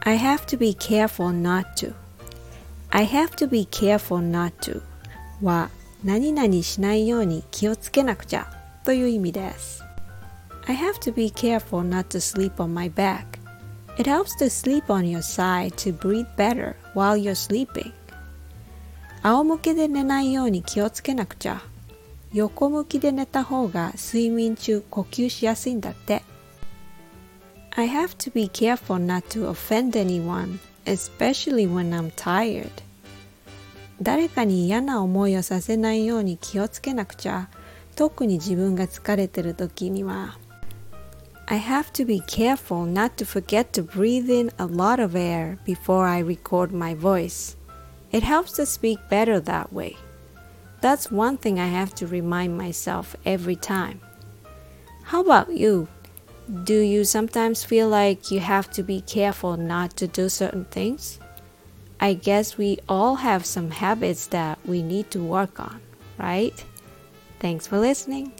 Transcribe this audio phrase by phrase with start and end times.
[0.00, 1.94] I have to be careful not to.
[2.90, 4.82] I have to be careful not to
[5.42, 5.70] は
[6.04, 8.46] 何々しないように気をつけなくちゃ
[8.84, 9.82] という意味です。
[10.66, 13.24] I have to be careful not to sleep on my back.
[13.98, 17.92] It helps to sleep on your side to breathe better while you're sleeping.
[19.22, 21.62] 仰向けで寝ないように気をつけなくちゃ。
[22.32, 26.22] 横向きで寝た方が睡眠中呼吸しやすいんだって。
[27.78, 32.70] I have to be careful not to offend anyone, especially when I'm tired.
[34.00, 37.48] 誰かに嫌な思いをさせないように気をつけなくちゃ。
[37.96, 40.38] 特に自分が疲れてる時には。
[41.46, 46.06] I have to be careful not to forget to breathe in a lot of air before
[46.06, 47.56] I record my voice.
[48.12, 49.96] It helps to speak better that way.
[50.80, 54.00] That's one thing I have to remind myself every time.
[55.04, 55.88] How about you?
[56.49, 61.19] Do you sometimes feel like you have to be careful not to do certain things?
[61.99, 65.79] I guess we all have some habits that we need to work on,
[66.17, 66.55] right?
[67.39, 68.33] Thanks for listening.